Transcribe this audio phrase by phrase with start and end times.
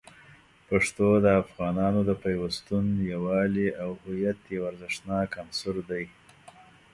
[0.67, 6.05] پښتو د افغانانو د پیوستون، یووالي، او هویت یو ارزښتناک عنصر دی.